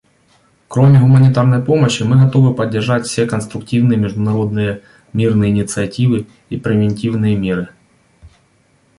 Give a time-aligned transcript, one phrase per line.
[0.67, 4.81] Кроме гуманитарной помощи, мы готовы поддержать все конструктивные международные
[5.13, 7.67] мирные инициативы и превентивные меры.